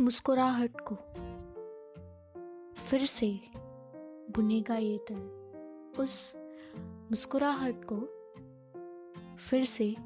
मुस्कुराहट 0.00 0.70
को 0.80 0.94
फिर 2.72 3.04
से 3.04 3.40
बुनेगा 4.36 4.76
ये 4.76 5.04
दिल 5.12 5.18
उस 5.98 6.32
मुस्कुराहट 7.10 7.80
को 7.92 7.96
फिर 9.36 9.64
से 9.64 9.96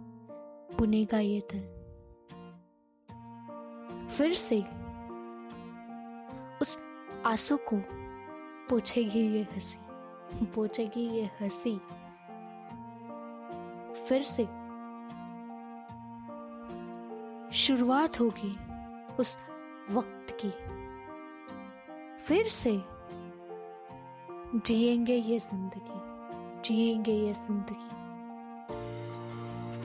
बुनेगा 0.79 1.19
ये 1.19 1.43
दिल 1.55 1.81
फिर 4.09 4.35
से 4.35 4.61
उस 6.61 6.79
आँसू 7.27 7.57
को 7.57 7.83
पोछेगी 8.69 9.21
ये 9.21 9.43
हँसी, 9.43 10.47
पोछेगी 10.47 11.09
ये 11.09 11.25
हँसी। 11.25 11.79
फिर 14.05 14.23
से 14.23 14.45
शुरुआत 17.53 18.21
होगी 18.21 18.57
उस 19.17 19.39
वक्त 19.93 20.37
की। 20.45 20.51
फिर 22.25 22.47
से 22.47 22.73
जिएँगे 24.57 25.15
ये 25.15 25.39
ज़िंदगी, 25.39 26.01
जिएँगे 26.65 27.13
ये 27.13 27.33
ज़िंदगी। 27.33 27.91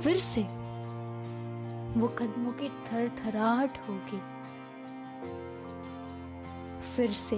फिर 0.02 0.18
से 0.18 0.41
वो 1.99 2.08
कदमों 2.08 2.52
की 2.52 2.70
थर 2.70 3.10
थराहट 3.10 3.77
होगी। 3.90 4.22
फिर 6.82 7.12
से 7.12 7.35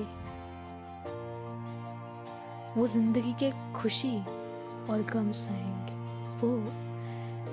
वो 2.80 2.88
ज़िंदगी 2.88 3.34
के 3.44 3.52
खुशी 3.73 4.17
और 4.89 5.08
गम 5.13 5.31
सहेंगे। 5.31 5.95
वो 6.38 6.58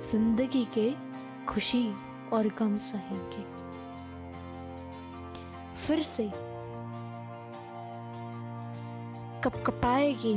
ज़िंदगी 0.02 0.64
के 0.78 0.94
खुशी 1.46 1.94
और 2.32 2.48
गम 2.58 2.78
सहेंगे। 2.78 3.63
फिर 5.86 6.00
से 6.02 6.24
कप 9.44 9.62
कपाएगी 9.66 10.34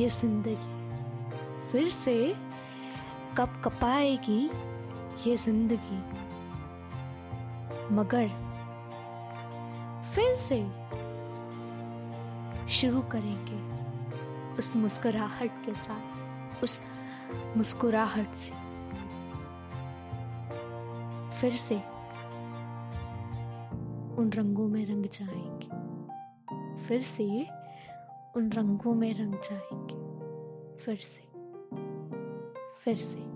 ये 0.00 0.08
ज़िंदगी। 0.08 1.68
फिर 1.70 1.88
से 1.88 2.14
कब 3.38 3.60
कपाएगी 3.64 4.40
ये 5.26 5.36
ज़िंदगी। 5.36 5.98
मगर 7.94 8.28
फिर 10.14 10.34
से 10.34 10.58
शुरू 12.70 13.00
करेंगे 13.12 13.60
उस 14.58 14.74
मुस्कुराहट 14.76 15.64
के 15.66 15.74
साथ, 15.74 16.62
उस 16.62 16.80
मुस्कुराहट 17.56 18.34
से। 18.34 18.52
फिर 21.40 21.52
से 21.56 21.80
उन 24.18 24.32
रंगों 24.32 24.68
में 24.68 24.86
रंग 24.86 25.06
जाएँगे। 25.06 25.66
फिर 26.84 27.00
से 27.00 27.46
उन 28.36 28.52
रंगों 28.52 28.94
में 28.94 29.14
रंग 29.14 29.34
जाएँगे। 29.34 30.02
फिर 30.76 30.96
से 30.96 31.32
फिर 32.84 32.96
से। 32.96 33.31